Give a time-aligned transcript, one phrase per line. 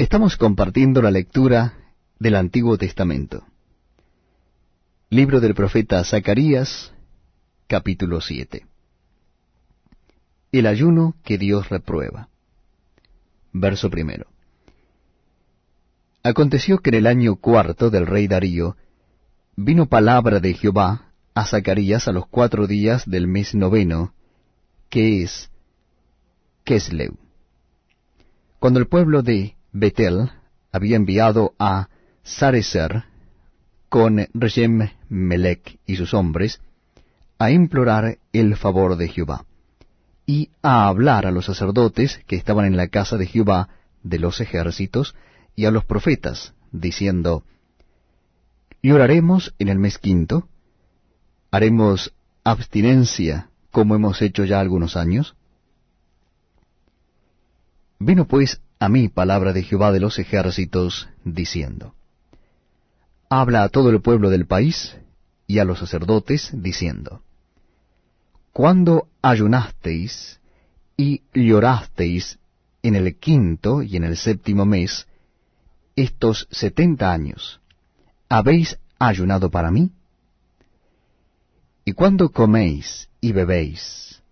[0.00, 1.74] Estamos compartiendo la lectura
[2.18, 3.44] del Antiguo Testamento.
[5.10, 6.94] Libro del profeta Zacarías,
[7.66, 8.64] capítulo 7.
[10.52, 12.30] El ayuno que Dios reprueba.
[13.52, 14.28] Verso primero.
[16.22, 18.78] Aconteció que en el año cuarto del rey Darío
[19.54, 24.14] vino palabra de Jehová a Zacarías a los cuatro días del mes noveno,
[24.88, 25.50] que es
[26.64, 27.18] Kesleu.
[28.58, 30.30] Cuando el pueblo de Betel
[30.72, 31.88] había enviado a
[32.22, 33.04] Sarecer
[33.88, 36.60] con Reshem Melech y sus hombres
[37.38, 39.46] a implorar el favor de Jehová
[40.26, 43.68] y a hablar a los sacerdotes que estaban en la casa de Jehová
[44.02, 45.14] de los ejércitos
[45.56, 47.44] y a los profetas, diciendo,
[48.82, 50.48] ¿Y oraremos en el mes quinto?
[51.50, 55.34] ¿Haremos abstinencia como hemos hecho ya algunos años?
[58.02, 61.94] Vino pues a mí palabra de Jehová de los ejércitos, diciendo,
[63.28, 64.96] Habla a todo el pueblo del país
[65.46, 67.22] y a los sacerdotes, diciendo,
[68.52, 70.40] Cuando ayunasteis
[70.96, 72.38] y llorasteis
[72.82, 75.06] en el quinto y en el séptimo mes,
[75.94, 77.60] estos setenta años,
[78.30, 79.92] ¿habéis ayunado para mí?
[81.84, 84.22] Y cuando coméis y bebéis,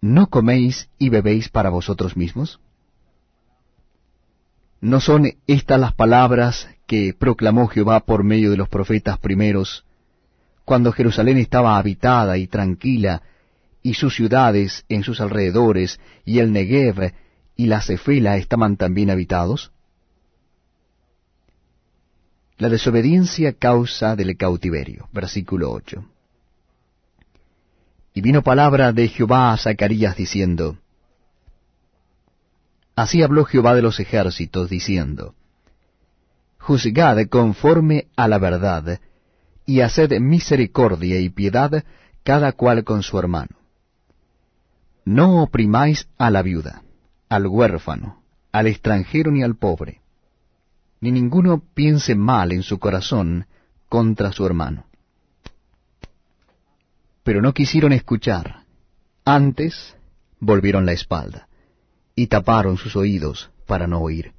[0.00, 2.60] ¿no coméis y bebéis para vosotros mismos?
[4.80, 9.84] ¿No son estas las palabras que proclamó Jehová por medio de los profetas primeros,
[10.64, 13.22] cuando Jerusalén estaba habitada y tranquila,
[13.82, 17.12] y sus ciudades en sus alrededores, y el Negev
[17.56, 19.70] y la Cefela estaban también habitados?
[22.56, 25.08] La desobediencia causa del cautiverio.
[25.12, 26.04] Versículo 8.
[28.14, 30.76] Y vino palabra de Jehová a Zacarías diciendo,
[33.00, 35.34] Así habló Jehová de los ejércitos, diciendo,
[36.58, 39.00] Juzgad conforme a la verdad,
[39.64, 41.82] y haced misericordia y piedad
[42.22, 43.56] cada cual con su hermano.
[45.06, 46.82] No oprimáis a la viuda,
[47.30, 48.22] al huérfano,
[48.52, 50.02] al extranjero ni al pobre,
[51.00, 53.46] ni ninguno piense mal en su corazón
[53.88, 54.84] contra su hermano.
[57.22, 58.64] Pero no quisieron escuchar,
[59.24, 59.96] antes
[60.38, 61.46] volvieron la espalda
[62.20, 64.32] y taparon sus oídos para no oír.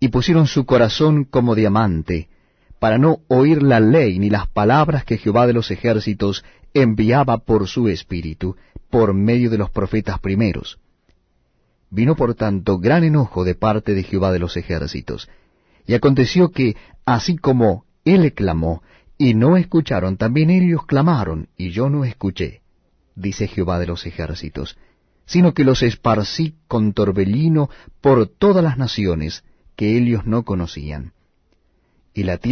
[0.00, 2.30] Y pusieron su corazón como diamante,
[2.78, 7.68] para no oír la ley ni las palabras que Jehová de los ejércitos enviaba por
[7.68, 8.56] su espíritu,
[8.88, 10.78] por medio de los profetas primeros.
[11.90, 15.28] Vino por tanto gran enojo de parte de Jehová de los ejércitos,
[15.86, 18.82] y aconteció que, así como él clamó,
[19.18, 22.62] y no escucharon, también ellos clamaron, y yo no escuché,
[23.14, 24.78] dice Jehová de los ejércitos
[25.26, 29.44] sino que los esparcí con torbellino por todas las naciones
[29.76, 31.12] que ellos no conocían.
[32.14, 32.38] Y la